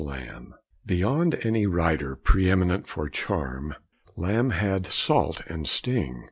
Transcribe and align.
III 0.03 0.31
Beyond 0.83 1.37
any 1.43 1.67
writer 1.67 2.15
pre 2.15 2.49
eminent 2.49 2.87
for 2.87 3.07
charm, 3.07 3.75
Lamb 4.15 4.49
had 4.49 4.87
salt 4.87 5.43
and 5.45 5.67
sting. 5.67 6.19